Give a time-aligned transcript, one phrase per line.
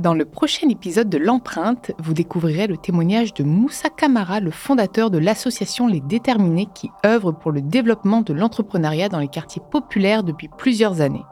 [0.00, 5.10] Dans le prochain épisode de L'Empreinte, vous découvrirez le témoignage de Moussa Kamara, le fondateur
[5.10, 10.22] de l'association Les Déterminés qui œuvre pour le développement de l'entrepreneuriat dans les quartiers populaires
[10.22, 11.26] depuis plusieurs années.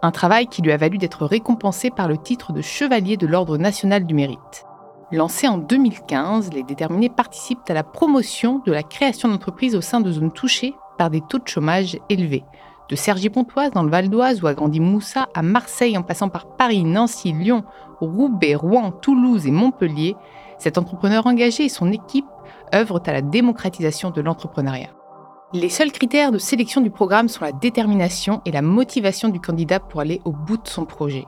[0.00, 3.58] Un travail qui lui a valu d'être récompensé par le titre de Chevalier de l'Ordre
[3.58, 4.64] national du mérite.
[5.12, 10.00] Lancé en 2015, Les Déterminés participent à la promotion de la création d'entreprises au sein
[10.00, 12.44] de zones touchées par des taux de chômage élevés.
[12.90, 16.56] De Cergy-Pontoise dans le Val d'Oise où a grandi Moussa à Marseille en passant par
[16.56, 17.62] Paris, Nancy, Lyon,
[18.00, 20.16] Roubaix, Rouen, Toulouse et Montpellier,
[20.58, 22.26] cet entrepreneur engagé et son équipe
[22.74, 24.90] œuvrent à la démocratisation de l'entrepreneuriat.
[25.52, 29.78] Les seuls critères de sélection du programme sont la détermination et la motivation du candidat
[29.78, 31.26] pour aller au bout de son projet.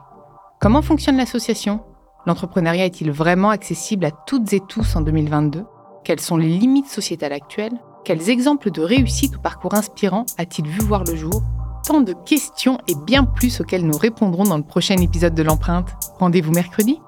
[0.59, 1.79] Comment fonctionne l'association?
[2.25, 5.63] L'entrepreneuriat est-il vraiment accessible à toutes et tous en 2022
[6.03, 7.79] Quelles sont les limites sociétales actuelles?
[8.03, 11.41] Quels exemples de réussite ou parcours inspirants a-t-il vu voir le jour?
[11.85, 15.89] Tant de questions et bien plus auxquelles nous répondrons dans le prochain épisode de l'empreinte.
[16.17, 16.99] Rendez-vous mercredi